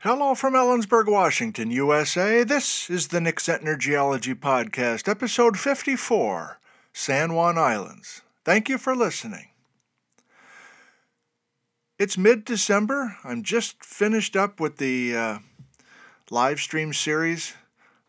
[0.00, 2.44] Hello from Ellensburg, Washington, USA.
[2.44, 6.60] This is the Nick Zentner Geology Podcast, episode 54
[6.92, 8.20] San Juan Islands.
[8.44, 9.48] Thank you for listening.
[11.98, 13.16] It's mid December.
[13.24, 15.38] I'm just finished up with the uh,
[16.30, 17.54] live stream series,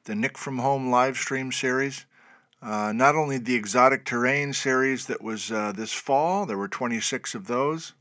[0.04, 2.06] the Nick from Home live stream series.
[2.62, 7.34] Uh, not only the exotic terrane series that was uh, this fall, there were 26
[7.34, 7.94] of those,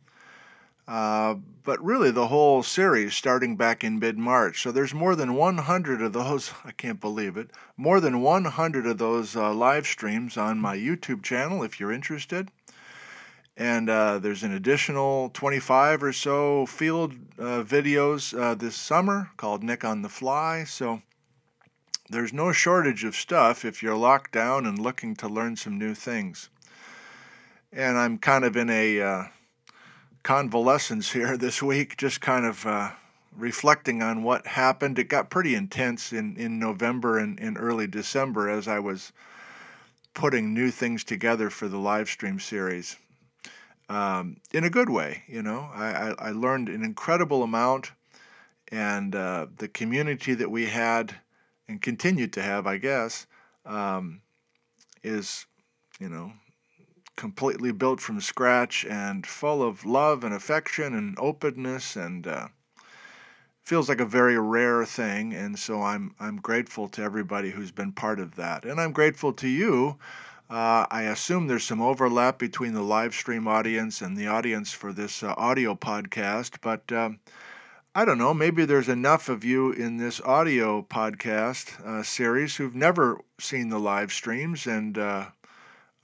[0.88, 1.34] uh,
[1.64, 4.62] but really the whole series starting back in mid March.
[4.62, 8.98] So there's more than 100 of those, I can't believe it, more than 100 of
[8.98, 12.50] those uh, live streams on my YouTube channel if you're interested.
[13.56, 19.82] And uh, there's an additional 25 or so field uh, videos this summer called Nick
[19.82, 20.64] on the Fly.
[20.64, 21.00] So
[22.08, 25.94] there's no shortage of stuff if you're locked down and looking to learn some new
[25.94, 26.50] things.
[27.72, 29.24] And I'm kind of in a uh,
[30.26, 32.90] convalescence here this week, just kind of uh,
[33.36, 34.98] reflecting on what happened.
[34.98, 39.12] It got pretty intense in, in November and in early December as I was
[40.14, 42.96] putting new things together for the live stream series.
[43.88, 47.92] Um, in a good way, you know, I, I, I learned an incredible amount,
[48.72, 51.14] and uh, the community that we had
[51.68, 53.28] and continued to have, I guess,
[53.64, 54.22] um,
[55.04, 55.46] is,
[56.00, 56.32] you know,
[57.16, 62.48] completely built from scratch and full of love and affection and openness and uh,
[63.62, 65.32] feels like a very rare thing.
[65.32, 69.32] And so I'm I'm grateful to everybody who's been part of that, and I'm grateful
[69.34, 69.98] to you.
[70.48, 74.92] Uh, I assume there's some overlap between the live stream audience and the audience for
[74.92, 76.90] this uh, audio podcast, but.
[76.92, 77.18] Um,
[77.98, 82.74] I don't know, maybe there's enough of you in this audio podcast uh, series who've
[82.74, 84.98] never seen the live streams and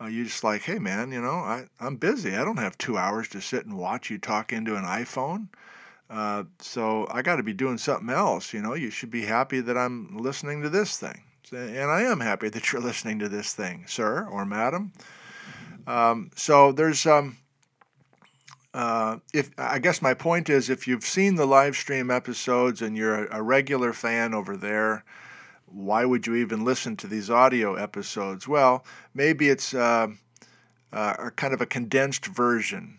[0.03, 2.35] uh, you're just like, hey man, you know, I, I'm busy.
[2.35, 5.49] I don't have two hours to sit and watch you talk into an iPhone.
[6.11, 8.53] Uh, so I got to be doing something else.
[8.53, 11.23] You know, you should be happy that I'm listening to this thing.
[11.53, 14.93] And I am happy that you're listening to this thing, sir or madam.
[15.87, 17.07] Um, so there's.
[17.07, 17.39] Um,
[18.75, 22.97] uh, if I guess my point is, if you've seen the live stream episodes and
[22.97, 25.05] you're a, a, regular fan over there,
[25.73, 28.47] why would you even listen to these audio episodes?
[28.47, 28.85] Well,
[29.15, 30.09] maybe it's uh,
[30.93, 32.99] uh, a kind of a condensed version.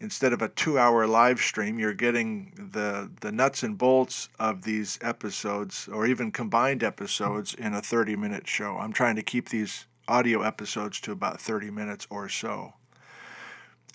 [0.00, 4.98] Instead of a two-hour live stream, you're getting the the nuts and bolts of these
[5.00, 8.78] episodes, or even combined episodes, in a 30-minute show.
[8.78, 12.74] I'm trying to keep these audio episodes to about 30 minutes or so.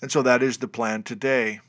[0.00, 1.60] And so that is the plan today.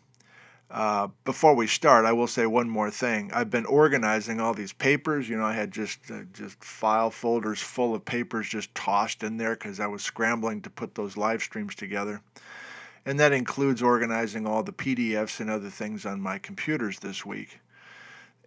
[0.69, 3.31] Uh, before we start, I will say one more thing.
[3.34, 5.28] I've been organizing all these papers.
[5.28, 9.38] You know, I had just uh, just file folders full of papers just tossed in
[9.38, 12.22] there because I was scrambling to put those live streams together.
[13.03, 17.59] And that includes organizing all the PDFs and other things on my computers this week.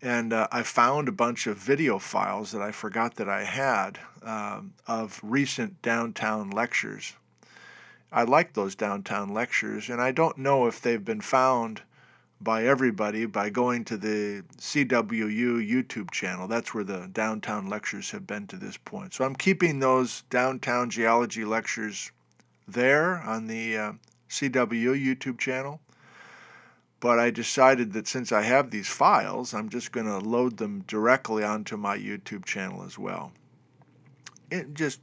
[0.00, 3.98] And uh, I found a bunch of video files that I forgot that I had
[4.22, 7.14] um, of recent downtown lectures
[8.12, 11.80] I like those downtown lectures, and I don't know if they've been found
[12.42, 16.48] by everybody by going to the CWU YouTube channel.
[16.48, 19.14] That's where the downtown lectures have been to this point.
[19.14, 22.10] So I'm keeping those downtown geology lectures
[22.66, 23.92] there on the uh,
[24.28, 25.80] CWU YouTube channel.
[27.00, 30.84] But I decided that since I have these files, I'm just going to load them
[30.86, 33.32] directly onto my YouTube channel as well.
[34.50, 35.00] It just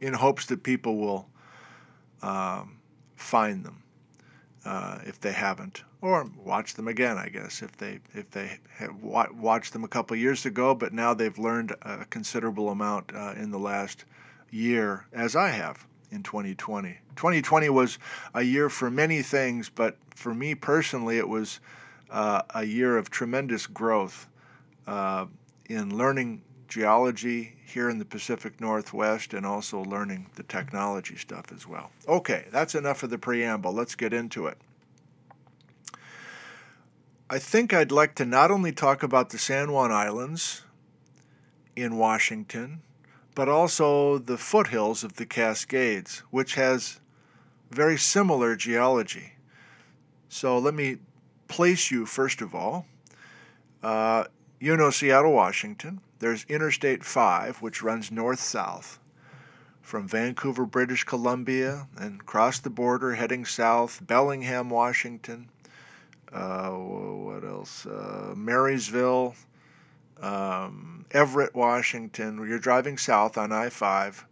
[0.00, 1.28] in hopes that people will
[2.22, 2.78] um,
[3.16, 3.82] find them
[4.64, 7.16] uh, if they haven't, or watch them again.
[7.18, 11.14] I guess if they if they have watched them a couple years ago, but now
[11.14, 14.04] they've learned a considerable amount uh, in the last
[14.50, 16.98] year, as I have in 2020.
[17.16, 17.98] 2020 was
[18.34, 21.60] a year for many things, but for me personally, it was
[22.10, 24.28] uh, a year of tremendous growth
[24.86, 25.26] uh,
[25.68, 31.66] in learning geology here in the Pacific Northwest and also learning the technology stuff as
[31.66, 31.90] well.
[32.06, 33.72] Okay, that's enough of the preamble.
[33.72, 34.58] Let's get into it.
[37.30, 40.62] I think I'd like to not only talk about the San Juan Islands
[41.76, 42.80] in Washington,
[43.34, 47.00] but also the foothills of the Cascades, which has
[47.70, 49.34] very similar geology.
[50.28, 50.98] So let me
[51.48, 52.86] place you, first of all.
[53.82, 54.24] Uh,
[54.58, 56.00] you know Seattle, Washington.
[56.18, 58.98] There's Interstate 5, which runs north south
[59.88, 65.48] from Vancouver, British Columbia, and across the border heading south, Bellingham, Washington.
[66.30, 67.86] Uh, what else?
[67.86, 69.34] Uh, Marysville,
[70.20, 72.36] um, Everett, Washington.
[72.46, 74.26] You're driving south on I 5,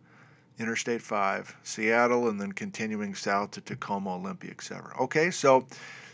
[0.58, 4.94] Interstate 5, Seattle, and then continuing south to Tacoma, Olympia, etc.
[5.00, 5.66] Okay, so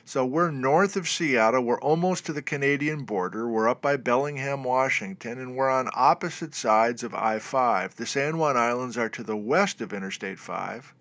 [0.05, 1.63] So we're north of Seattle.
[1.63, 3.49] We're almost to the Canadian border.
[3.49, 7.97] We're up by Bellingham, Washington, and we're on opposite sides of I 5.
[7.97, 10.93] The San Juan Islands are to the west of Interstate 5,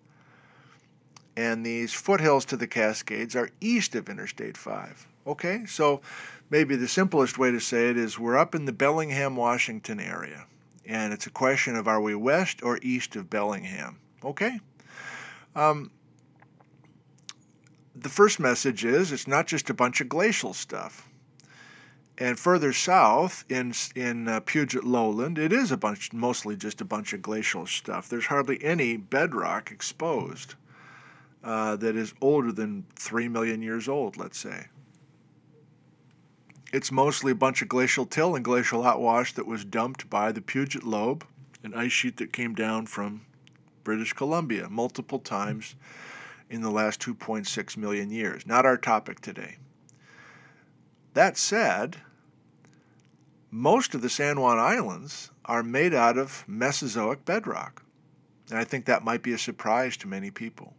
[1.35, 5.07] and these foothills to the Cascades are east of Interstate 5.
[5.27, 6.01] Okay, so
[6.49, 10.45] maybe the simplest way to say it is we're up in the Bellingham, Washington area,
[10.85, 13.97] and it's a question of are we west or east of Bellingham?
[14.23, 14.59] Okay.
[15.55, 15.91] Um,
[17.95, 21.07] the first message is it's not just a bunch of glacial stuff.
[22.17, 26.85] And further south in in uh, Puget Lowland, it is a bunch, mostly just a
[26.85, 28.07] bunch of glacial stuff.
[28.07, 30.55] There's hardly any bedrock exposed
[31.43, 34.67] uh, that is older than three million years old, let's say.
[36.71, 40.41] It's mostly a bunch of glacial till and glacial outwash that was dumped by the
[40.41, 41.25] Puget Lobe,
[41.63, 43.25] an ice sheet that came down from
[43.83, 45.75] British Columbia multiple times
[46.51, 48.45] in the last 2.6 million years.
[48.45, 49.55] Not our topic today.
[51.13, 51.97] That said,
[53.49, 57.83] most of the San Juan Islands are made out of Mesozoic bedrock.
[58.49, 60.73] And I think that might be a surprise to many people.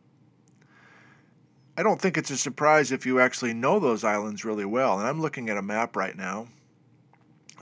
[1.77, 4.99] I don't think it's a surprise if you actually know those islands really well.
[4.99, 6.49] And I'm looking at a map right now.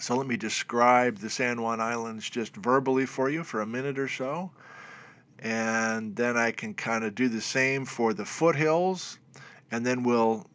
[0.01, 4.01] So let me describe the San Juan Islands just verbally for you for a minute
[4.01, 4.51] or so
[5.41, 9.19] and then I can kind of do the same for the foothills,
[9.71, 10.47] and then we'll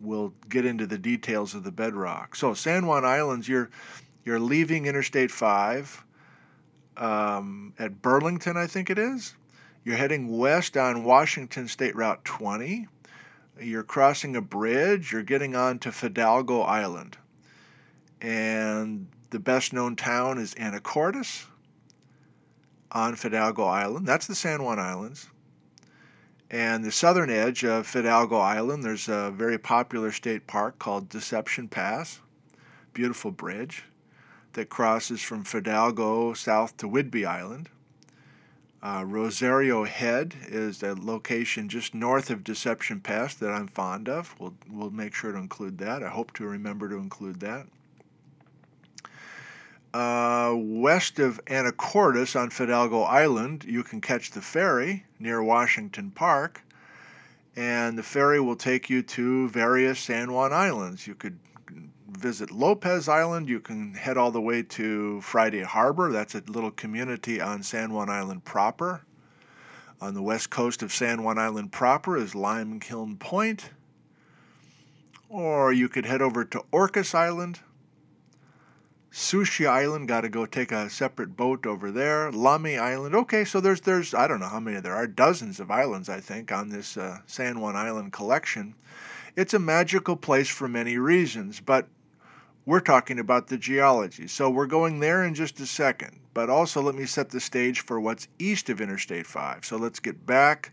[0.00, 2.34] we'll get into the details of the bedrock.
[2.34, 3.70] So San Juan Islands, you're
[4.24, 6.04] you're leaving Interstate Five
[6.96, 9.34] um, at Burlington, I think it is.
[9.84, 12.86] You're heading west on Washington State Route 20.
[13.60, 15.12] You're crossing a bridge.
[15.12, 17.16] You're getting on to Fidalgo Island,
[18.20, 21.46] and the best known town is Anacortes
[22.92, 24.06] on Fidalgo Island.
[24.06, 25.28] That's the San Juan Islands.
[26.50, 31.68] And the southern edge of Fidalgo Island, there's a very popular state park called Deception
[31.68, 32.20] Pass.
[32.92, 33.84] Beautiful bridge
[34.52, 37.70] that crosses from Fidalgo south to Whidbey Island.
[38.82, 44.34] Uh, Rosario Head is a location just north of Deception Pass that I'm fond of.
[44.38, 46.02] We'll, we'll make sure to include that.
[46.02, 47.66] I hope to remember to include that.
[49.94, 56.62] Uh, west of Anacortes on Fidalgo Island, you can catch the ferry near Washington Park,
[57.56, 61.06] and the ferry will take you to various San Juan Islands.
[61.06, 61.38] You could
[62.08, 66.70] visit Lopez Island, you can head all the way to Friday Harbor, that's a little
[66.70, 69.02] community on San Juan Island proper.
[70.00, 73.70] On the west coast of San Juan Island proper is Limekiln Point.
[75.28, 77.60] Or you could head over to Orcas Island,
[79.14, 82.32] Sucia Island, got to go take a separate boat over there.
[82.32, 85.70] Lummi Island, okay, so there's there's I don't know how many there are, dozens of
[85.70, 88.74] islands I think on this uh, San Juan Island collection.
[89.36, 91.88] It's a magical place for many reasons, but
[92.64, 96.20] we're talking about the geology, so we're going there in just a second.
[96.32, 99.66] But also, let me set the stage for what's east of Interstate 5.
[99.66, 100.72] So let's get back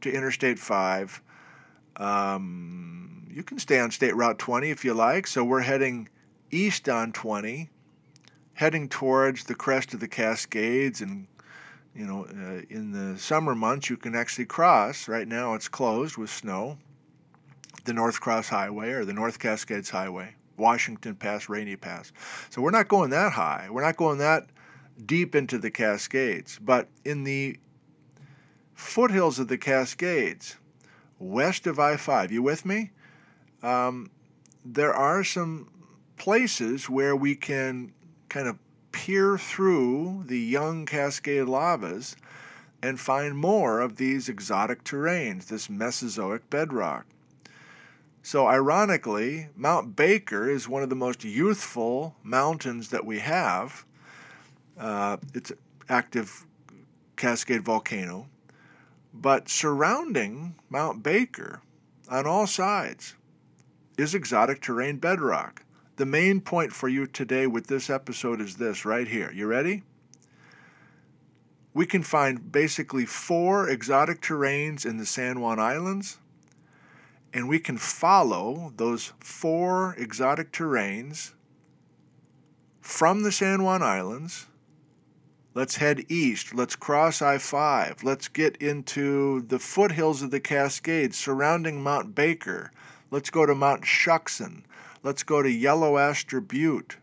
[0.00, 1.22] to Interstate 5.
[1.98, 5.28] Um, you can stay on State Route 20 if you like.
[5.28, 6.08] So we're heading
[6.50, 7.70] east on 20
[8.56, 11.28] heading towards the crest of the Cascades and
[11.94, 15.08] you know, uh, in the summer months, you can actually cross.
[15.08, 16.76] Right now, it's closed with snow.
[17.84, 22.12] The North Cross Highway or the North Cascades Highway, Washington Pass, Rainy Pass.
[22.50, 23.68] So we're not going that high.
[23.70, 24.46] We're not going that
[25.04, 26.58] deep into the Cascades.
[26.60, 27.58] But in the
[28.74, 30.56] foothills of the Cascades,
[31.18, 32.90] west of I 5, you with me?
[33.62, 34.10] Um,
[34.64, 35.70] there are some
[36.18, 37.92] places where we can
[38.36, 38.58] kind of
[38.92, 42.16] peer through the young Cascade lavas
[42.82, 47.06] and find more of these exotic terranes, this Mesozoic bedrock.
[48.22, 53.86] So, ironically, Mount Baker is one of the most youthful mountains that we have.
[54.78, 56.44] Uh, it's an active
[57.16, 58.28] Cascade volcano.
[59.14, 61.62] But surrounding Mount Baker
[62.10, 63.14] on all sides
[63.96, 65.62] is exotic terrane bedrock.
[65.96, 69.32] The main point for you today with this episode is this right here.
[69.32, 69.82] You ready?
[71.72, 76.18] We can find basically four exotic terranes in the San Juan Islands,
[77.32, 81.34] and we can follow those four exotic terranes
[82.82, 84.48] from the San Juan Islands.
[85.54, 86.54] Let's head east.
[86.54, 88.04] Let's cross I 5.
[88.04, 92.70] Let's get into the foothills of the Cascades surrounding Mount Baker.
[93.10, 94.64] Let's go to Mount Shuksan.
[95.06, 96.96] Let's go to Yellow Aster Butte.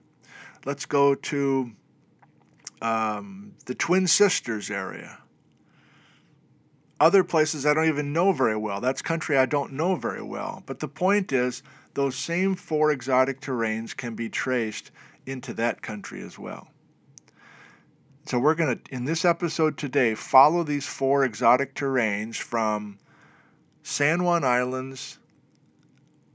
[0.66, 1.72] Let's go to
[2.82, 5.20] um, the Twin Sisters area.
[7.00, 8.82] Other places I don't even know very well.
[8.82, 10.64] That's country I don't know very well.
[10.66, 14.92] But the point is, those same four exotic terranes can be traced
[15.26, 16.68] into that country as well.
[18.26, 22.98] So we're going to, in this episode today, follow these four exotic terranes from
[23.82, 25.20] San Juan Islands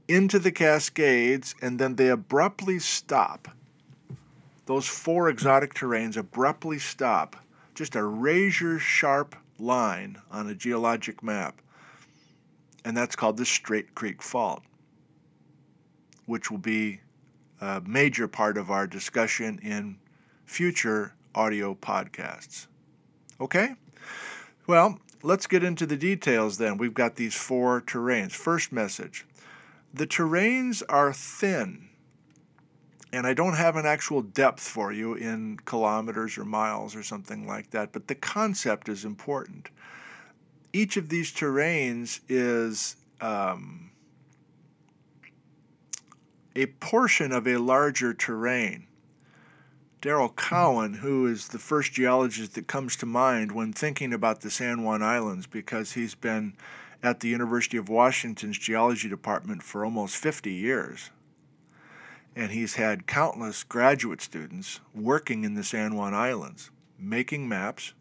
[0.09, 3.47] into the Cascades, and then they abruptly stop.
[4.65, 7.35] Those four exotic terranes abruptly stop,
[7.75, 11.61] just a razor sharp line on a geologic map.
[12.83, 14.63] And that's called the Straight Creek Fault,
[16.25, 17.01] which will be
[17.61, 19.97] a major part of our discussion in
[20.45, 22.65] future audio podcasts.
[23.39, 23.75] Okay?
[24.65, 26.77] Well, let's get into the details then.
[26.77, 28.33] We've got these four terranes.
[28.33, 29.25] First message
[29.93, 31.89] the terranes are thin,
[33.11, 37.47] and I don't have an actual depth for you in kilometers or miles or something
[37.47, 39.69] like that, but the concept is important.
[40.71, 43.89] Each of these terranes is um,
[46.55, 48.85] a portion of a larger terrane.
[50.01, 54.49] Darrel Cowan, who is the first geologist that comes to mind when thinking about the
[54.49, 56.53] San Juan Islands, because he's been
[57.01, 61.09] at the University of Washington's geology department for almost 50 years.
[62.35, 67.93] And he's had countless graduate students working in the San Juan Islands, making maps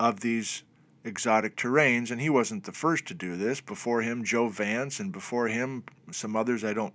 [0.00, 0.62] of these
[1.04, 2.10] exotic terranes.
[2.10, 3.60] And he wasn't the first to do this.
[3.60, 6.94] Before him, Joe Vance, and before him, some others I don't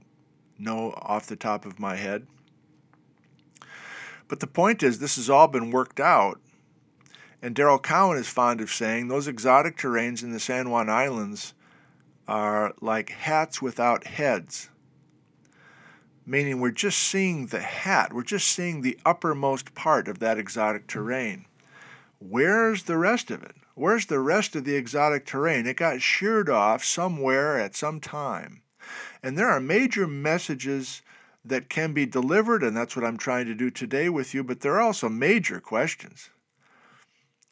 [0.57, 2.27] know off the top of my head.
[4.27, 6.39] But the point is, this has all been worked out.
[7.41, 11.53] And Darrel Cowan is fond of saying those exotic terranes in the San Juan Islands
[12.27, 14.69] are like hats without heads.
[16.25, 20.85] Meaning, we're just seeing the hat, we're just seeing the uppermost part of that exotic
[20.85, 21.45] terrane.
[22.19, 23.55] Where's the rest of it?
[23.73, 25.65] Where's the rest of the exotic terrane?
[25.65, 28.61] It got sheared off somewhere at some time.
[29.23, 31.01] And there are major messages
[31.45, 34.43] that can be delivered, and that's what I'm trying to do today with you.
[34.43, 36.29] But there are also major questions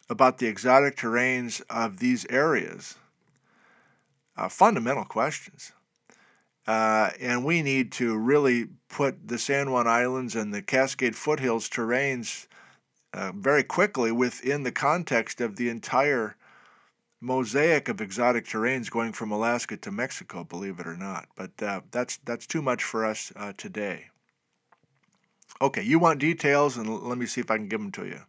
[0.10, 2.96] about the exotic terranes of these areas,
[4.36, 5.72] uh, fundamental questions.
[6.66, 11.70] Uh, and we need to really put the San Juan Islands and the Cascade Foothills
[11.70, 12.48] terranes
[13.14, 16.36] uh, very quickly within the context of the entire
[17.20, 21.28] mosaic of exotic terranes going from Alaska to Mexico, believe it or not.
[21.36, 24.08] But uh, that's that's too much for us uh, today.
[25.62, 28.22] Okay, you want details, and let me see if I can give them to you.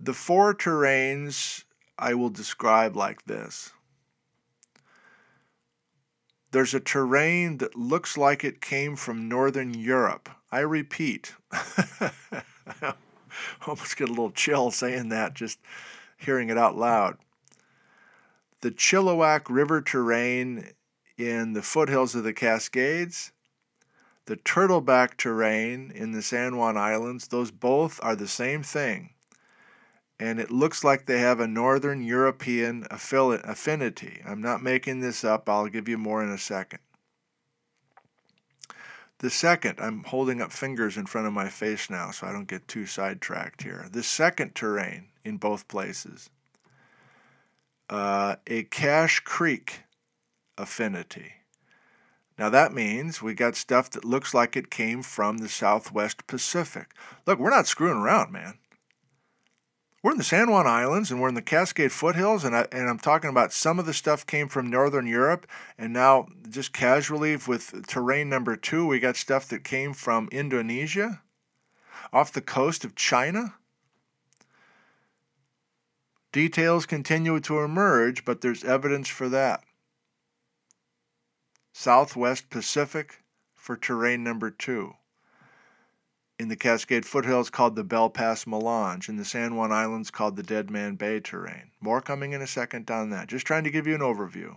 [0.00, 1.64] The four terranes
[1.98, 3.72] I will describe like this.
[6.50, 10.28] There's a terrane that looks like it came from Northern Europe.
[10.52, 12.94] I repeat, I
[13.66, 15.58] almost get a little chill saying that, just
[16.16, 17.18] hearing it out loud.
[18.60, 20.72] The Chilliwack River terrane
[21.18, 23.32] in the foothills of the Cascades,
[24.26, 29.13] the Turtleback terrane in the San Juan Islands, those both are the same thing.
[30.24, 34.22] And it looks like they have a Northern European affinity.
[34.26, 36.78] I'm not making this up, I'll give you more in a second.
[39.18, 42.48] The second, I'm holding up fingers in front of my face now so I don't
[42.48, 43.86] get too sidetracked here.
[43.92, 46.30] The second terrane in both places,
[47.90, 49.82] uh, a Cache Creek
[50.56, 51.34] affinity.
[52.38, 56.94] Now that means we got stuff that looks like it came from the Southwest Pacific.
[57.26, 58.54] Look, we're not screwing around, man.
[60.04, 62.90] We're in the San Juan Islands and we're in the Cascade foothills, and, I, and
[62.90, 65.46] I'm talking about some of the stuff came from Northern Europe,
[65.78, 71.22] and now just casually with terrane number two, we got stuff that came from Indonesia,
[72.12, 73.54] off the coast of China.
[76.32, 79.64] Details continue to emerge, but there's evidence for that.
[81.72, 83.22] Southwest Pacific
[83.54, 84.96] for terrain number two
[86.38, 90.36] in the Cascade foothills called the Bell Pass Melange, in the San Juan Islands called
[90.36, 91.70] the Deadman Bay terrane.
[91.80, 93.28] More coming in a second on that.
[93.28, 94.56] Just trying to give you an overview.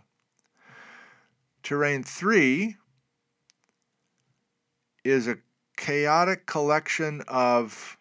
[1.63, 2.77] Terrane 3
[5.03, 5.37] is a
[5.75, 7.97] chaotic collection of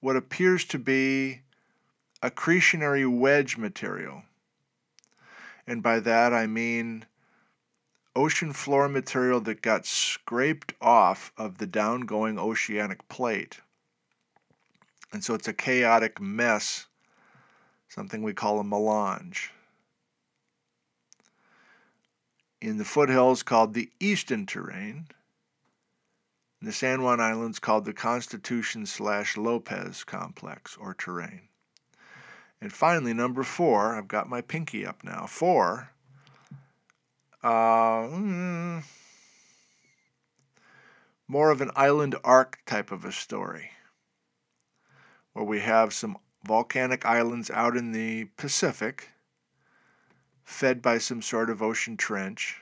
[0.00, 1.40] what appears to be
[2.22, 4.22] accretionary wedge material.
[5.66, 7.06] And by that I mean
[8.16, 13.60] ocean floor material that got scraped off of the downgoing oceanic plate.
[15.12, 16.86] And so it's a chaotic mess,
[17.88, 19.52] something we call a melange.
[22.60, 25.06] In the foothills, called the eastern Terrane.
[26.60, 31.48] In the San Juan Islands, called the Constitution slash Lopez Complex or terrane.
[32.60, 35.26] And finally, number four, I've got my pinky up now.
[35.26, 35.90] Four,
[37.44, 38.82] uh, mm,
[41.28, 43.70] more of an island arc type of a story,
[45.34, 49.10] where we have some volcanic islands out in the Pacific,
[50.42, 52.56] fed by some sort of ocean trench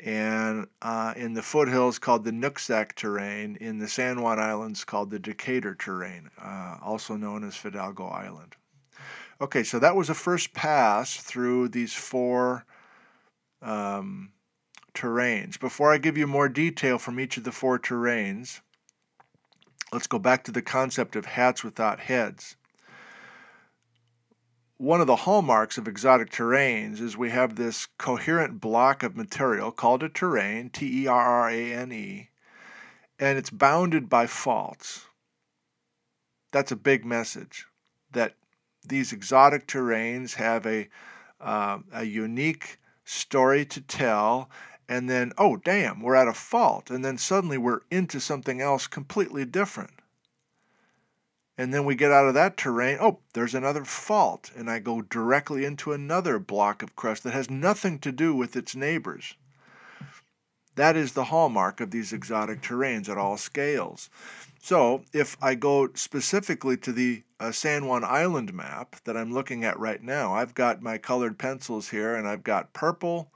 [0.00, 5.10] and uh, in the foothills called the Nooksack terrane, in the San Juan Islands called
[5.10, 8.56] the Decatur terrane, uh, also known as Fidalgo Island.
[9.40, 12.64] Okay, so that was a first pass through these four
[13.62, 14.32] um,
[14.94, 15.56] terranes.
[15.56, 18.60] Before I give you more detail from each of the four terranes,
[19.92, 22.56] let's go back to the concept of hats without heads
[24.78, 29.72] one of the hallmarks of exotic terranes is we have this coherent block of material
[29.72, 32.28] called a terrane, T E R R A N E,
[33.18, 35.06] and it's bounded by faults.
[36.52, 37.66] That's a big message
[38.12, 38.34] that
[38.86, 40.88] these exotic terranes have a,
[41.40, 44.50] uh, a unique story to tell,
[44.88, 48.86] and then, oh, damn, we're at a fault, and then suddenly we're into something else
[48.86, 49.90] completely different.
[51.58, 52.98] And then we get out of that terrane.
[53.00, 54.50] Oh, there's another fault.
[54.54, 58.56] And I go directly into another block of crust that has nothing to do with
[58.56, 59.34] its neighbors.
[60.76, 64.08] That is the hallmark of these exotic terranes at all scales.
[64.62, 69.64] So, if I go specifically to the uh, San Juan Island map that I'm looking
[69.64, 73.30] at right now, I've got my colored pencils here and I've got purple,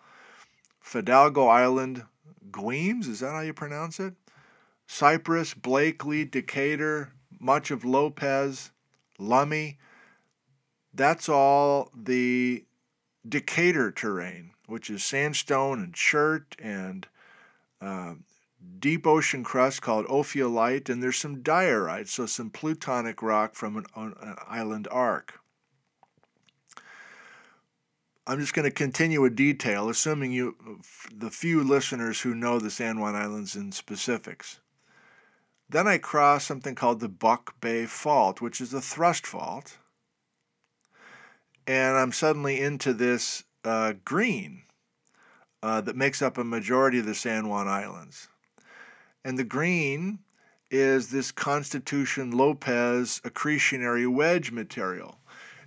[0.80, 2.04] Fidalgo Island,
[2.50, 4.14] Guemes, is that how you pronounce it?
[4.86, 8.72] Cypress, Blakely, Decatur, much of Lopez,
[9.20, 9.76] Lummi,
[10.92, 12.64] that's all the
[13.26, 17.06] Decatur terrane, which is sandstone and chert and
[17.80, 18.14] uh,
[18.78, 23.86] deep ocean crust called ophiolite, and there's some diorite, so some plutonic rock from an,
[23.96, 25.40] an island arc.
[28.26, 30.80] I'm just going to continue a detail, assuming you,
[31.12, 34.60] the few listeners who know the San Juan Islands in specifics.
[35.68, 39.78] Then I cross something called the Buck Bay Fault, which is a thrust fault.
[41.66, 44.62] And I'm suddenly into this uh, green
[45.62, 48.28] uh, that makes up a majority of the San Juan Islands.
[49.24, 50.20] And the green
[50.70, 55.18] is this Constitution Lopez accretionary wedge material.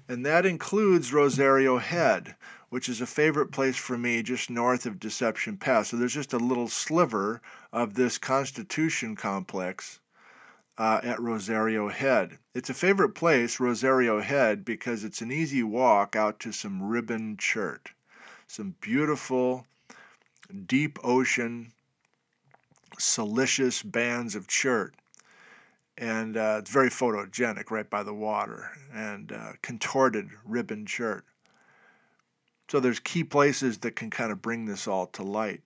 [0.08, 2.36] And that includes Rosario Head,
[2.70, 5.90] which is a favorite place for me just north of Deception Pass.
[5.90, 10.00] So there's just a little sliver of this Constitution complex
[10.78, 12.40] uh, at Rosario Head.
[12.54, 17.38] It's a favorite place, Rosario Head, because it's an easy walk out to some ribbon
[17.38, 17.92] chert,
[18.48, 19.68] some beautiful,
[20.68, 21.74] deep ocean,
[22.98, 24.94] silicious bands of chert
[25.98, 31.24] and uh, it's very photogenic right by the water and uh, contorted ribbon chert.
[32.70, 35.62] So there's key places that can kind of bring this all to light.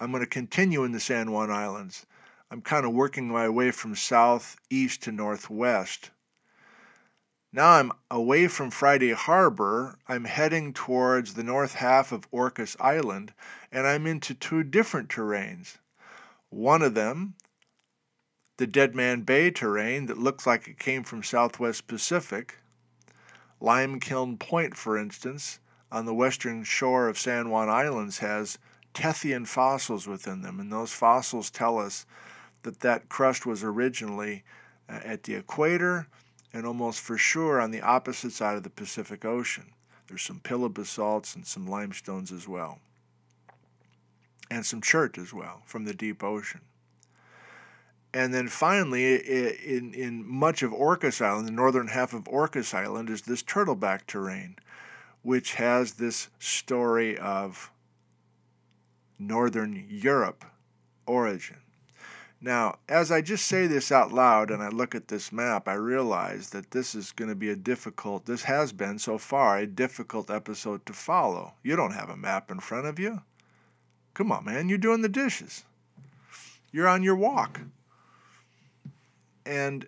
[0.00, 2.06] I'm going to continue in the San Juan Islands.
[2.50, 6.10] I'm kind of working my way from southeast to northwest.
[7.52, 9.98] Now I'm away from Friday Harbor.
[10.06, 13.32] I'm heading towards the north half of Orcas Island,
[13.72, 15.78] and I'm into two different terranes.
[16.50, 17.34] One of them,
[18.58, 22.58] the Deadman Bay terrane that looks like it came from Southwest Pacific.
[23.60, 25.58] Limekiln Point, for instance,
[25.90, 28.58] on the western shore of San Juan Islands has
[28.94, 32.06] Tethyan fossils within them, and those fossils tell us
[32.62, 34.44] that that crust was originally
[34.88, 36.06] uh, at the equator
[36.52, 39.72] and almost for sure on the opposite side of the Pacific Ocean.
[40.08, 42.80] There's some pillow basalts and some limestones as well,
[44.50, 46.62] and some chert as well from the deep ocean.
[48.12, 53.08] And then finally, in, in much of Orcas Island, the northern half of Orcas Island,
[53.08, 54.56] is this turtleback terrane
[55.22, 57.70] which has this story of
[59.18, 60.44] Northern Europe
[61.06, 61.58] origin.
[62.42, 65.74] Now, as I just say this out loud and I look at this map, I
[65.74, 69.66] realize that this is going to be a difficult, this has been so far a
[69.66, 71.52] difficult episode to follow.
[71.62, 73.20] You don't have a map in front of you.
[74.14, 75.64] Come on, man, you're doing the dishes.
[76.72, 77.60] You're on your walk.
[79.44, 79.86] And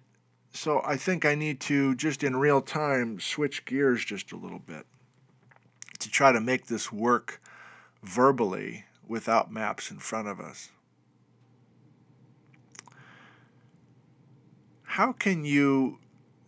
[0.52, 4.58] so I think I need to just in real time switch gears just a little
[4.58, 4.86] bit
[6.00, 7.40] to try to make this work
[8.02, 10.70] verbally without maps in front of us.
[14.92, 15.98] how can you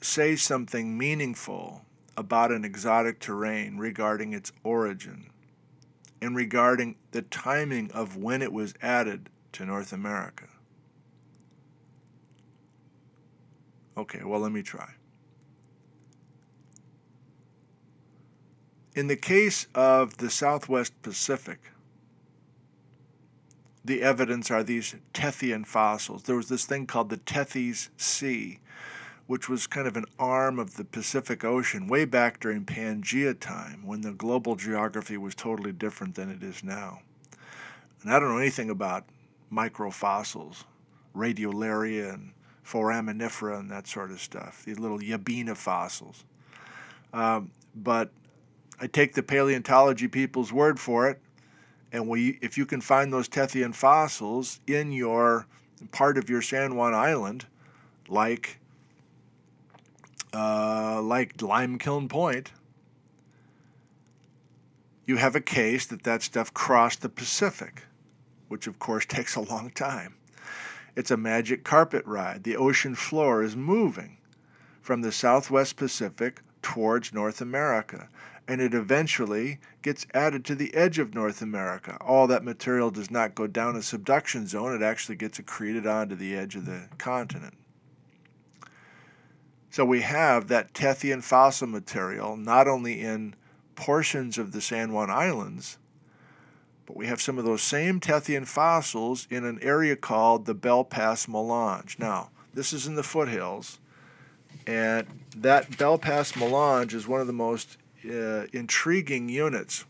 [0.02, 5.30] say something meaningful about an exotic terrane regarding its origin
[6.20, 10.44] and regarding the timing of when it was added to North America?
[13.96, 14.90] Okay, well, let me try.
[18.94, 21.60] In the case of the Southwest Pacific,
[23.84, 26.22] the evidence are these Tethyan fossils.
[26.22, 28.60] There was this thing called the Tethys Sea,
[29.26, 33.86] which was kind of an arm of the Pacific Ocean way back during Pangea time
[33.86, 37.00] when the global geography was totally different than it is now.
[38.02, 39.04] And I don't know anything about
[39.52, 40.64] microfossils,
[41.14, 42.32] radiolaria and
[42.66, 46.24] foraminifera and that sort of stuff, these little Yabeina fossils.
[47.12, 48.10] Um, but
[48.80, 51.20] I take the paleontology people's word for it
[51.94, 55.46] and we, if you can find those Tethyan fossils in your
[55.92, 57.46] part of your San Juan Island,
[58.08, 58.58] like
[60.34, 62.50] uh, like Limekiln Point,
[65.06, 67.84] you have a case that that stuff crossed the Pacific,
[68.48, 70.16] which of course takes a long time.
[70.96, 72.42] It's a magic carpet ride.
[72.42, 74.16] The ocean floor is moving
[74.82, 78.08] from the southwest Pacific towards North America
[78.46, 81.96] and it eventually gets added to the edge of North America.
[82.00, 86.14] All that material does not go down a subduction zone, it actually gets accreted onto
[86.14, 87.54] the edge of the continent.
[89.70, 93.34] So we have that Tethyan fossil material not only in
[93.74, 95.78] portions of the San Juan Islands,
[96.86, 100.84] but we have some of those same Tethyan fossils in an area called the Bell
[100.84, 101.98] Pass Melange.
[101.98, 103.80] Now, this is in the foothills,
[104.66, 109.84] and that Bell Pass Melange is one of the most uh, intriguing units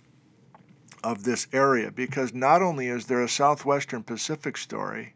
[1.03, 5.15] of this area because not only is there a southwestern Pacific story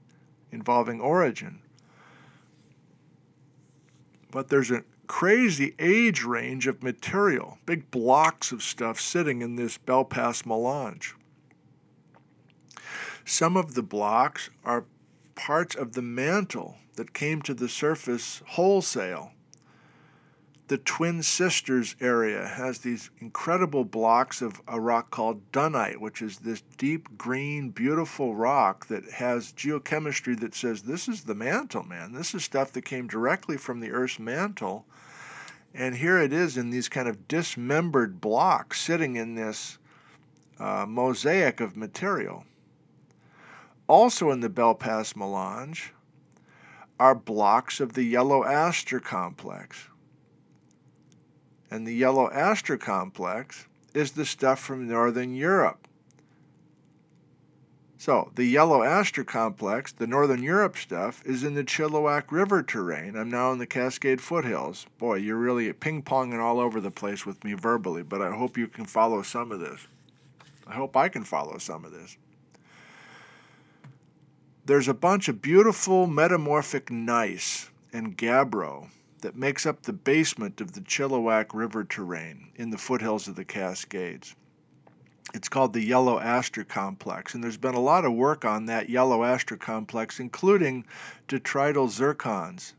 [0.53, 1.61] involving origin,
[4.31, 9.79] but there's a crazy age range of material, big blocks of stuff sitting in this
[9.79, 11.15] Bell Pass melange.
[13.25, 14.85] Some of the blocks are
[15.35, 19.33] parts of the mantle that came to the surface wholesale
[20.69, 26.39] the Twin Sisters area has these incredible blocks of a rock called dunite, which is
[26.39, 32.13] this deep green, beautiful rock that has geochemistry that says this is the mantle, man.
[32.13, 34.85] This is stuff that came directly from the Earth's mantle.
[35.75, 39.79] And here it is in these kind of dismembered blocks sitting in this
[40.59, 42.45] uh, mosaic of material.
[43.87, 45.95] Also in the Bell Pass Melange
[47.01, 49.89] are blocks of the yellow aster complex
[51.71, 55.89] and the yellow aster complex is the stuff from northern Europe.
[58.01, 63.17] So, the yellow aster complex, the northern Europe stuff, is in the Chilliwack River terrane.
[63.17, 64.87] I'm now in the Cascade foothills.
[64.99, 68.57] Boy, you're really ping ponging all over the place with me verbally, but I hope
[68.57, 69.89] you can follow some of this.
[70.65, 72.17] I hope I can follow some of this.
[74.65, 80.73] There's a bunch of beautiful metamorphic gneiss and gabbro that makes up the basement of
[80.73, 84.35] the Chilliwack River terrane in the foothills of the Cascades.
[85.35, 88.89] It's called the Yellow Aster Complex, and there's been a lot of work on that
[88.89, 90.87] Yellow Aster Complex, including
[91.27, 92.73] detrital zircons,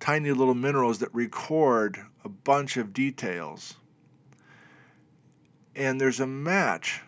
[0.00, 3.76] tiny little minerals that record a bunch of details.
[5.74, 7.00] And there's a match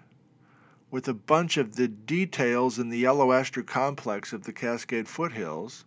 [0.90, 5.84] with a bunch of the details in the Yellow Aster Complex of the Cascade foothills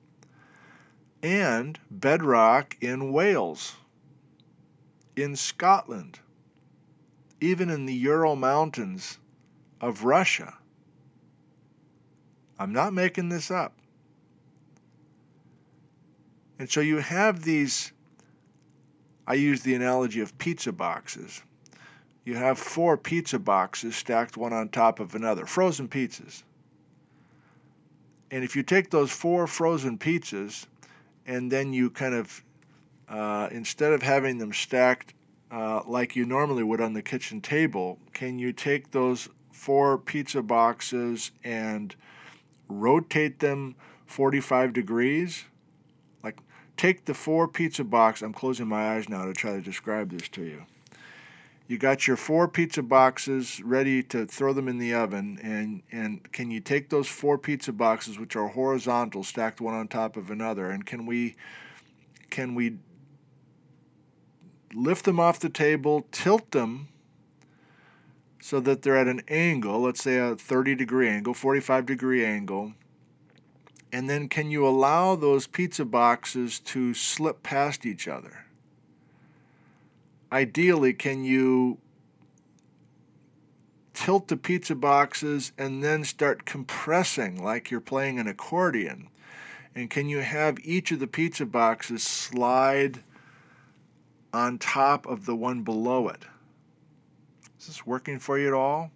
[1.25, 3.77] and bedrock in Wales,
[5.15, 6.19] in Scotland,
[7.41, 9.17] even in the Ural Mountains
[9.81, 10.53] of Russia.
[12.59, 13.73] I'm not making this up.
[16.59, 17.91] And so you have these,
[19.25, 21.41] I use the analogy of pizza boxes.
[22.23, 26.43] You have four pizza boxes stacked one on top of another, frozen pizzas.
[28.29, 30.67] And if you take those four frozen pizzas
[31.25, 32.43] and then you kind of,
[33.09, 35.13] uh, instead of having them stacked
[35.51, 40.41] uh, like you normally would on the kitchen table, can you take those four pizza
[40.41, 41.95] boxes and
[42.67, 45.45] rotate them 45 degrees?
[46.23, 46.39] Like,
[46.77, 48.21] take the four pizza box.
[48.21, 50.65] I'm closing my eyes now to try to describe this to you.
[51.67, 56.31] You got your four pizza boxes ready to throw them in the oven, and, and
[56.31, 60.29] can you take those four pizza boxes, which are horizontal, stacked one on top of
[60.29, 61.35] another, and can we
[62.29, 62.77] can we
[64.73, 66.89] lift them off the table, tilt them
[68.39, 72.73] so that they're at an angle, let's say a 30 degree angle, 45 degree angle,
[73.91, 78.44] and then can you allow those pizza boxes to slip past each other?
[80.31, 81.77] Ideally, can you
[83.93, 89.09] tilt the pizza boxes and then start compressing like you're playing an accordion?
[89.73, 93.03] And can you have each of the pizza boxes slide
[94.33, 96.23] on top of the one below it?
[97.59, 98.91] Is this working for you at all?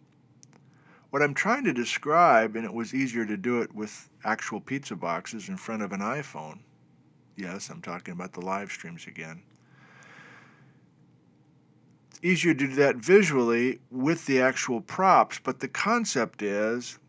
[1.09, 4.95] What I'm trying to describe, and it was easier to do it with actual pizza
[4.95, 6.59] boxes in front of an iPhone.
[7.35, 9.41] Yes, I'm talking about the live streams again.
[12.21, 16.99] Easier to do that visually with the actual props, but the concept is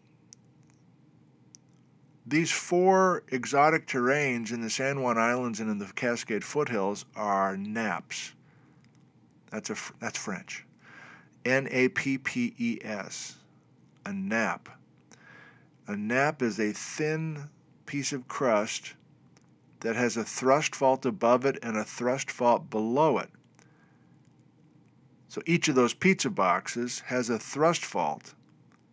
[2.26, 7.56] these four exotic terranes in the San Juan Islands and in the Cascade foothills are
[7.56, 8.32] nappes.
[9.50, 10.64] That's a that's French.
[11.44, 13.36] N A P P E S
[14.06, 14.68] a nappe.
[15.86, 17.48] A nappe is a thin
[17.86, 18.94] piece of crust
[19.80, 23.30] that has a thrust fault above it and a thrust fault below it.
[25.30, 28.34] So each of those pizza boxes has a thrust fault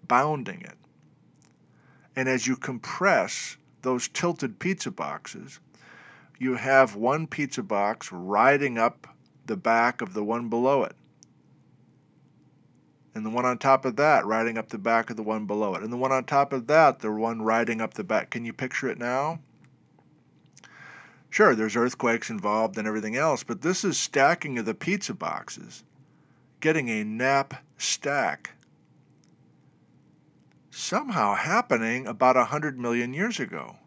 [0.08, 0.78] bounding it.
[2.16, 5.60] And as you compress those tilted pizza boxes,
[6.40, 9.08] you have one pizza box riding up
[9.46, 10.96] the back of the one below it
[13.18, 15.74] and the one on top of that riding up the back of the one below
[15.74, 18.30] it, and the one on top of that, the one riding up the back.
[18.30, 19.40] Can you picture it now?
[21.32, 25.84] Sure, there's earthquakes involved and everything else, but this is stacking of the pizza boxes,
[26.60, 28.52] getting a nappe stack.
[30.70, 33.78] Somehow happening about a hundred million years ago.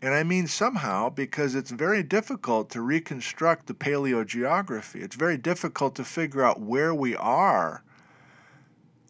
[0.00, 5.02] And I mean somehow because it's very difficult to reconstruct the paleogeography.
[5.02, 7.82] It's very difficult to figure out where we are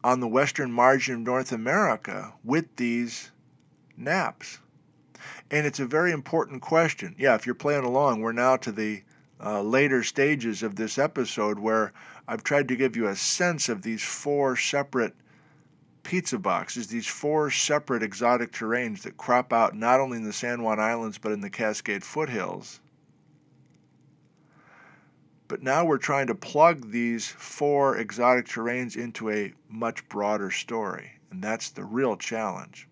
[0.03, 3.31] on the western margin of North America with these
[3.97, 4.59] nappes.
[5.51, 7.15] And it's a very important question.
[7.19, 9.03] Yeah, if you're playing along, we're now to the
[9.45, 11.93] uh, later stages of this episode where
[12.31, 15.15] I've tried to give you a sense of these four separate
[16.03, 20.63] pizza boxes, these four separate exotic terranes that crop out not only in the San
[20.63, 22.81] Juan Islands but in the Cascade foothills.
[25.49, 31.13] But now we're trying to plug these four exotic terranes into a much broader story.
[31.31, 32.87] And that's the real challenge.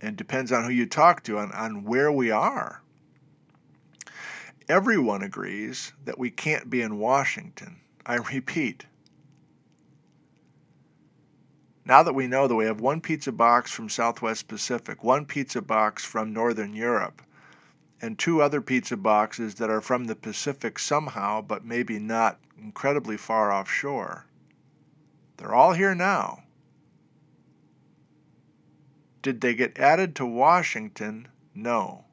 [0.00, 2.82] And depends on who you talk to, on, on where we are.
[4.68, 7.76] Everyone agrees that we can't be in Washington.
[8.04, 8.86] I repeat.
[11.84, 15.62] Now that we know that we have one pizza box from Southwest Pacific, one pizza
[15.62, 17.22] box from Northern Europe,
[18.02, 23.16] and two other pizza boxes that are from the Pacific somehow, but maybe not incredibly
[23.16, 24.26] far offshore.
[25.36, 26.42] They're all here now.
[29.22, 31.28] Did they get added to Washington?
[31.54, 32.05] No.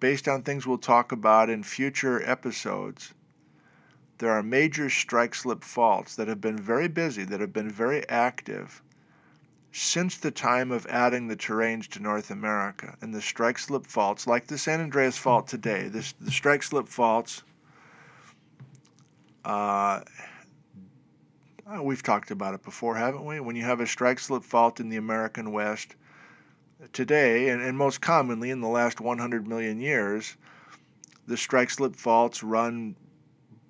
[0.00, 3.12] Based on things we'll talk about in future episodes,
[4.18, 8.08] there are major strike slip faults that have been very busy, that have been very
[8.08, 8.82] active
[9.72, 14.26] since the time of adding the terranes to North America and the strike slip faults,
[14.26, 17.42] like the San Andreas Fault today, this, the strike slip faults,
[19.44, 20.00] uh,
[21.80, 23.38] we've talked about it before, haven't we?
[23.40, 25.94] When you have a strike slip fault in the American West
[26.92, 30.36] today, and, and most commonly in the last 100 million years,
[31.26, 32.96] the strike slip faults run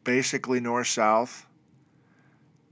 [0.05, 1.47] basically north south.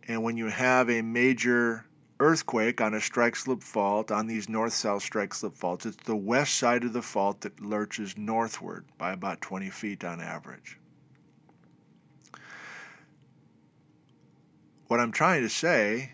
[0.06, 1.84] And when you have a major
[2.20, 5.86] earthquake on a strike slip fault on these north south strike slip faults.
[5.86, 10.20] It's the west side of the fault that lurches northward by about 20 feet on
[10.20, 10.78] average.
[14.88, 16.12] What I'm trying to say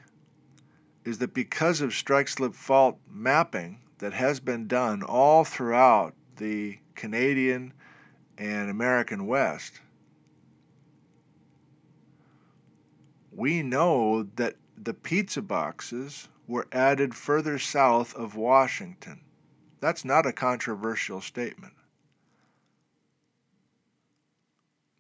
[1.05, 6.79] is that because of strike slip fault mapping that has been done all throughout the
[6.95, 7.73] Canadian
[8.39, 9.81] and American West,
[13.33, 19.21] we know that the pizza boxes were added further south of Washington.
[19.81, 21.75] That's not a controversial statement.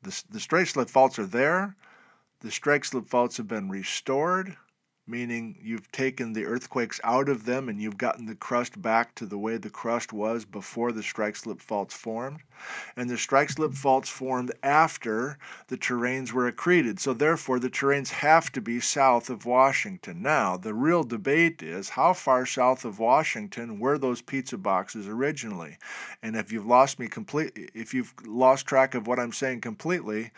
[0.02, 1.76] The, the strike slip faults are there.
[2.40, 4.56] The strike slip faults have been restored
[5.06, 9.26] meaning you've taken the earthquakes out of them and you've gotten the crust back to
[9.26, 12.40] the way the crust was before the strike slip faults formed.
[12.96, 13.76] And the strike slip mm-hmm.
[13.76, 15.38] faults formed after
[15.68, 17.00] the terranes were accreted.
[17.00, 20.22] So, therefore, the terranes have to be south of Washington.
[20.22, 25.78] Now, the real debate is how far south of Washington were those pizza boxes originally?
[26.22, 30.30] And if you've lost me completely, if you've lost track of what I'm saying completely,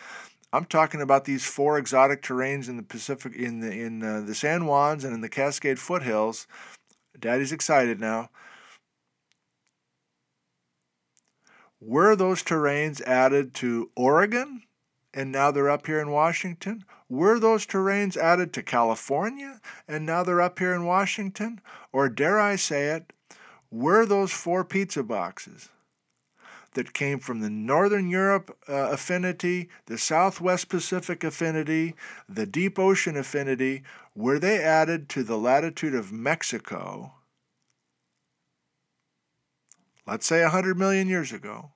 [0.52, 4.35] I'm talking about these four exotic terranes in the Pacific, in the in uh, the
[4.35, 6.46] San Juans and in the Cascade foothills.
[7.18, 8.30] Daddy's excited now.
[11.80, 14.62] Were those terranes added to Oregon,
[15.12, 16.85] and now they're up here in Washington?
[17.09, 21.61] Were those terranes added to California, and now they're up here in Washington?
[21.92, 23.12] Or dare I say it,
[23.70, 25.68] were those four pizza boxes
[26.76, 31.94] that came from the Northern Europe uh, affinity, the Southwest Pacific affinity,
[32.28, 33.82] the Deep Ocean affinity,
[34.14, 37.14] were they added to the latitude of Mexico,
[40.06, 41.72] let's say 100 million years ago,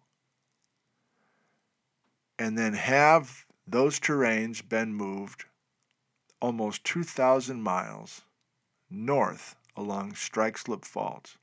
[2.38, 5.46] and then have those terranes been moved
[6.42, 8.20] almost 2,000 miles
[8.90, 11.38] north along Strike Slip Faults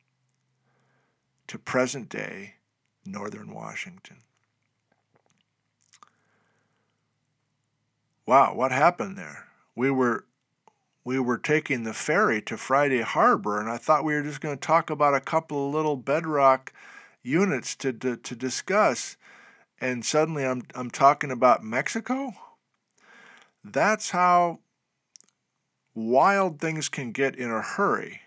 [1.48, 2.57] to present day
[3.12, 4.18] northern Washington.
[8.26, 9.46] Wow, what happened there?
[9.76, 10.26] We were
[11.06, 14.58] we were taking the ferry to Friday Harbor, and I thought we were just going
[14.58, 16.74] to talk about a couple of little bedrock
[17.24, 19.16] units to, to, to discuss.
[19.80, 22.34] And suddenly I'm, I'm talking about Mexico?
[23.64, 24.60] That's how
[25.96, 28.22] wild things can get in a hurry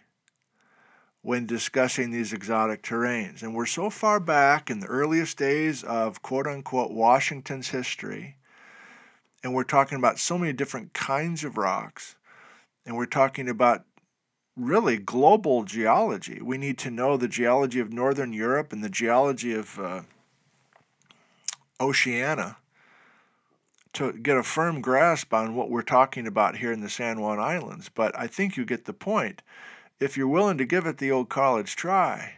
[1.23, 3.43] when discussing these exotic terranes.
[3.43, 8.37] And we're so far back in the earliest days of quote unquote Washington's history,
[9.43, 12.17] and we're talking about so many different kinds of rocks,
[12.87, 13.85] and we're talking about
[14.57, 16.41] really global geology.
[16.43, 20.03] We need to know the geology of Northern Europe and the geology of uh,
[21.81, 22.57] Oceania
[23.93, 27.41] to get a firm grasp on what we're talking about here in the San Juan
[27.41, 27.91] Islands.
[27.93, 29.43] But I think you get the point
[30.01, 32.35] if you're willing to give it the old college try.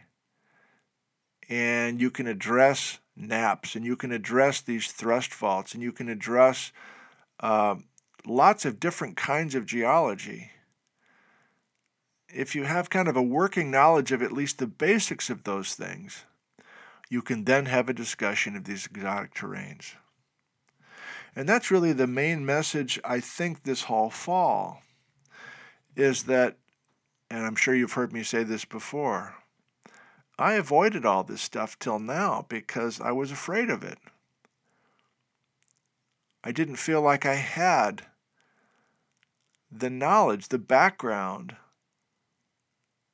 [1.48, 6.08] And you can address nappes and you can address these thrust faults and you can
[6.08, 6.72] address
[7.40, 7.76] uh,
[8.26, 10.50] lots of different kinds of geology.
[12.28, 15.74] If you have kind of a working knowledge of at least the basics of those
[15.74, 16.24] things
[17.12, 19.96] you can then have a discussion of these exotic terranes.
[21.36, 24.80] And that's really the main message i think this whole fall
[25.94, 26.56] is that
[27.32, 29.36] and I'm sure you've heard me say this before,
[30.38, 33.96] I avoided all this stuff till now because I was afraid of it.
[36.44, 38.02] I didn't feel like I had
[39.70, 41.56] the knowledge, the background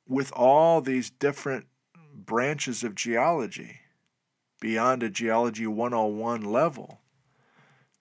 [0.05, 1.67] with all these different
[2.13, 3.79] branches of geology
[4.59, 6.99] beyond a Geology 101 level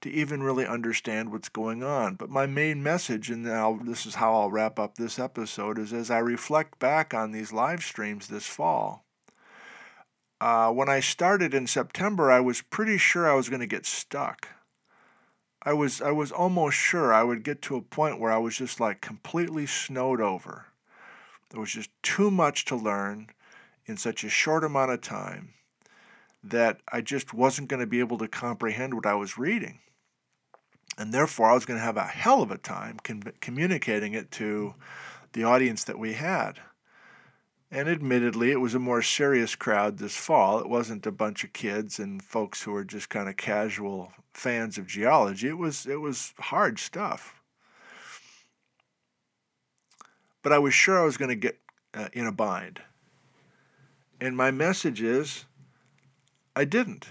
[0.00, 2.14] to even really understand what's going on.
[2.14, 5.92] But my main message, and now this is how I'll wrap up this episode, is
[5.92, 9.04] as I reflect back on these live streams this fall.
[10.40, 13.87] Uh, when I started in September, I was pretty sure I was going to get
[13.87, 14.48] stuck.
[15.61, 18.56] I was I was almost sure I would get to a point where I was
[18.56, 20.66] just like completely snowed over.
[21.50, 23.30] There was just too much to learn
[23.84, 25.54] in such a short amount of time
[26.44, 29.80] that I just wasn't going to be able to comprehend what I was reading
[30.98, 34.30] and therefore I was going to have a hell of a time com- communicating it
[34.32, 34.74] to
[35.32, 36.61] the audience that we had.
[37.70, 40.58] And admittedly, it was a more serious crowd this fall.
[40.58, 44.78] It wasn't a bunch of kids and folks who were just kind of casual fans
[44.78, 45.48] of geology.
[45.48, 47.40] It was it was hard stuff.
[50.42, 51.58] But I was sure I was going to get
[51.92, 52.80] uh, in a bind.
[54.20, 55.44] And my message is
[56.56, 57.11] I didn't.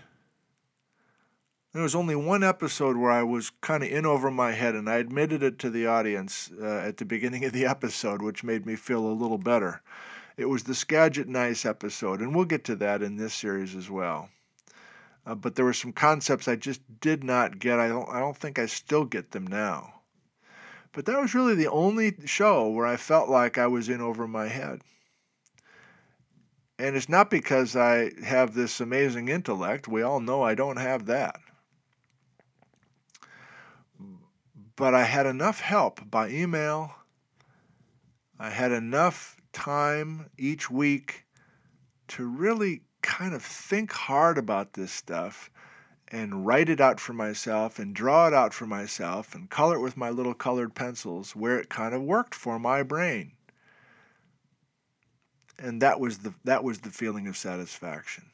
[1.78, 4.90] There was only one episode where I was kind of in over my head, and
[4.90, 8.66] I admitted it to the audience uh, at the beginning of the episode, which made
[8.66, 9.84] me feel a little better.
[10.38, 13.92] It was the Skagit Gneiss episode, and we'll get to that in this series as
[13.92, 14.30] well.
[15.24, 17.78] Uh, but there were some concepts I just did not get.
[17.78, 20.02] I don't, I don't think I still get them now.
[20.94, 24.28] But that was really the only show where I felt like I was in over
[24.28, 24.82] my head.
[26.80, 29.88] And it's not because I have this amazing intellect.
[29.88, 31.40] We all know I don't have that.
[34.78, 36.94] But I had enough help by email.
[38.40, 41.26] I had enough time each week
[42.10, 45.50] to really kind of think hard about this stuff
[46.10, 49.82] and write it out for myself and draw it out for myself and color it
[49.82, 53.32] with my little colored pencils where it kind of worked for my brain.
[55.58, 58.26] And that was the that was the feeling of satisfaction.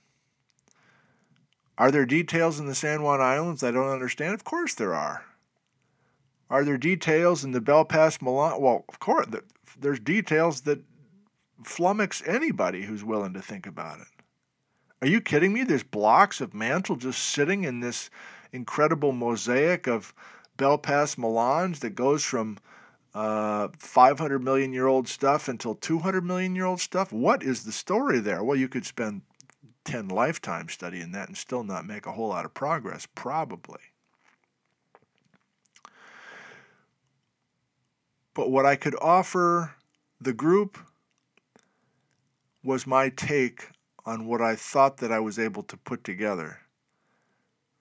[1.78, 4.34] Are there details in the San Juan Islands I don't understand?
[4.34, 5.24] Of course there are.
[6.50, 8.62] Are there details in the Bell Pass Melange?
[8.62, 9.28] Well, of course,
[9.80, 10.84] there's details that
[11.64, 14.08] flummox anybody who's willing to think about it.
[15.02, 15.64] Are you kidding me?
[15.64, 18.10] There's blocks of mantle just sitting in this
[18.52, 20.14] incredible mosaic of
[20.58, 22.58] Bell Pass Melange that goes from
[23.14, 27.12] uh, 500 million year old stuff until 200 million year old stuff.
[27.12, 28.44] What is the story there?
[28.44, 29.22] Well, you could spend
[29.86, 33.80] 10 lifetimes studying that and still not make a whole lot of progress, probably.
[38.34, 39.76] But what I could offer
[40.20, 40.78] the group
[42.64, 43.70] was my take
[44.06, 46.60] on what I thought that I was able to put together,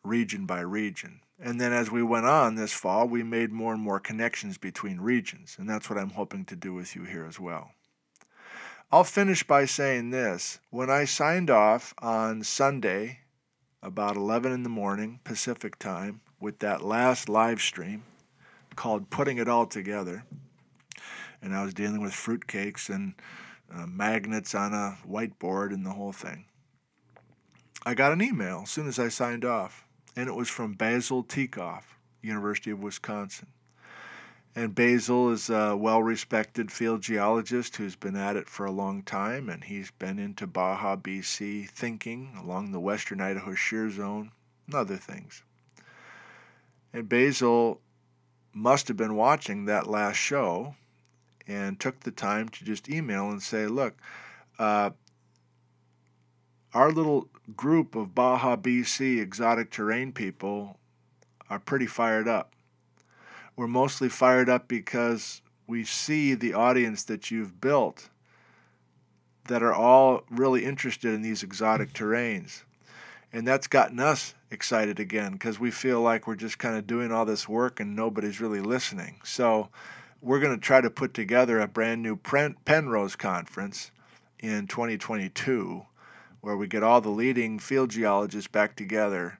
[0.04, 1.20] region by region.
[1.38, 5.00] And then as we went on this fall, we made more and more connections between
[5.00, 7.72] regions, and that's what I'm hoping to do with you here as well.
[8.92, 10.60] I'll finish by saying this.
[10.70, 13.20] When I signed off on Sunday,
[13.82, 18.04] about 11 in the morning, Pacific time, with that last live stream
[18.76, 20.24] called Putting It All Together,
[21.40, 23.14] and I was dealing with fruitcakes and
[23.74, 26.44] uh, magnets on a whiteboard and the whole thing.
[27.84, 31.24] I got an email as soon as I signed off, and it was from Basil
[31.24, 31.82] Tikoff,
[32.22, 33.48] University of Wisconsin.
[34.54, 39.02] And Basil is a well respected field geologist who's been at it for a long
[39.02, 44.30] time, and he's been into Baja, BC thinking along the western Idaho Shear Zone
[44.66, 45.42] and other things.
[46.92, 47.80] And Basil
[48.52, 50.74] must have been watching that last show
[51.46, 53.96] and took the time to just email and say, look,
[54.58, 54.90] uh,
[56.74, 60.78] our little group of Baja BC exotic terrane people
[61.50, 62.52] are pretty fired up.
[63.56, 68.08] We're mostly fired up because we see the audience that you've built
[69.48, 72.64] that are all really interested in these exotic terranes.
[73.32, 77.10] And that's gotten us excited again because we feel like we're just kind of doing
[77.10, 79.20] all this work and nobody's really listening.
[79.24, 79.68] So
[80.20, 83.90] we're going to try to put together a brand new Penrose conference
[84.40, 85.84] in 2022
[86.40, 89.38] where we get all the leading field geologists back together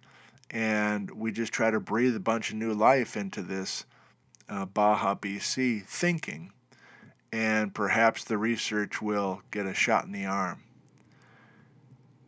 [0.53, 3.85] and we just try to breathe a bunch of new life into this
[4.49, 6.53] uh, Baja BC thinking,
[7.33, 10.63] and perhaps the research will get a shot in the arm.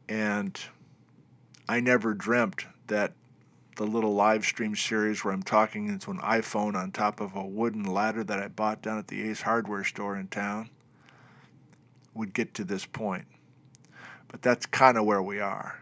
[0.08, 0.58] And
[1.68, 3.12] I never dreamt that
[3.76, 7.44] the little live stream series where I'm talking into an iPhone on top of a
[7.44, 10.70] wooden ladder that I bought down at the Ace Hardware store in town
[12.14, 13.24] would get to this point.
[14.28, 15.80] But that's kind of where we are.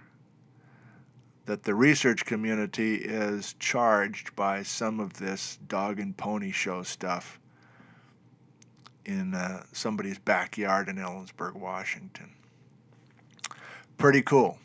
[1.45, 7.39] That the research community is charged by some of this dog and pony show stuff
[9.05, 12.31] in uh, somebody's backyard in Ellensburg, Washington.
[13.99, 14.59] Pretty cool.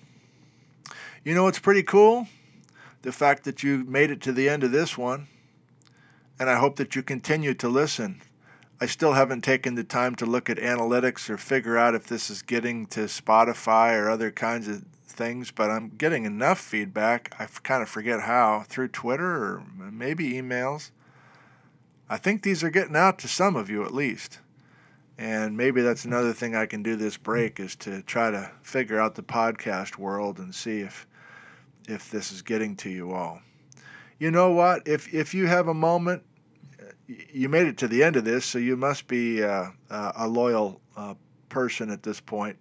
[1.28, 2.26] You know what's pretty cool?
[3.02, 5.28] the fact that you made it to the end of this one,
[6.40, 8.22] and I hope that you continue to listen.
[8.80, 12.30] I still haven't taken the time to look at analytics or figure out if this
[12.30, 17.36] is getting to Spotify or other kinds of things, but I'm getting enough feedback.
[17.38, 20.92] I kind of forget how through Twitter or maybe emails.
[22.10, 24.40] I think these are getting out to some of you at least.
[25.18, 29.00] And maybe that's another thing I can do this break is to try to figure
[29.00, 31.07] out the podcast world and see if
[31.88, 33.42] if this is getting to you all.
[34.20, 34.88] You know what?
[34.88, 36.24] If if you have a moment,
[37.08, 40.82] you made it to the end of this, so you must be uh, a loyal
[40.96, 41.16] uh,
[41.50, 42.58] person at this point.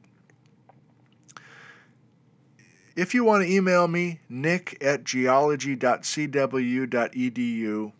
[2.95, 7.93] If you want to email me, nick at geology.cw.edu,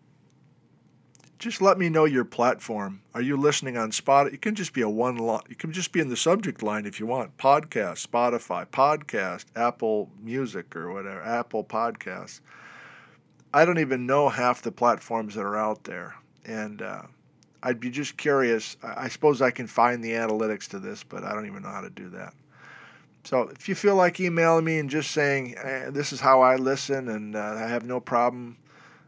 [1.39, 3.03] just let me know your platform.
[3.15, 4.27] Are you listening on Spot?
[4.27, 5.43] It can just be a one line.
[5.49, 7.37] You can just be in the subject line if you want.
[7.37, 12.41] Podcast, Spotify, podcast, Apple Music or whatever, Apple Podcasts.
[13.53, 16.15] I don't even know half the platforms that are out there,
[16.45, 17.03] and uh,
[17.63, 18.77] I'd be just curious.
[18.83, 21.83] I suppose I can find the analytics to this, but I don't even know how
[21.83, 22.35] to do that.
[23.25, 26.57] So if you feel like emailing me and just saying eh, this is how I
[26.57, 28.57] listen, and uh, I have no problem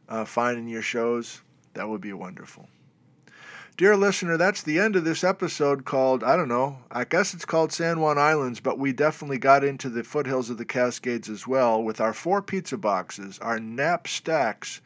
[0.09, 1.43] uh, finding your shows
[1.79, 2.69] that would be wonderful.
[3.77, 7.45] Dear listener, that's the end of this episode called, I don't know, I guess it's
[7.45, 11.47] called San Juan Islands, but we definitely got into the foothills of the Cascades as
[11.47, 14.81] well with our four pizza boxes, our nappe stacks,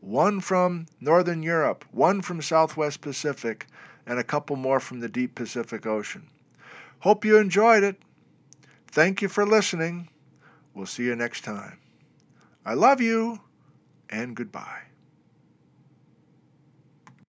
[0.00, 3.68] one from Northern Europe, one from Southwest Pacific,
[4.04, 6.28] and a couple more from the deep Pacific Ocean.
[6.98, 8.02] Hope you enjoyed it.
[8.88, 10.08] Thank you for listening.
[10.74, 11.78] We'll see you next time.
[12.66, 13.38] I love you,
[14.10, 14.80] and goodbye.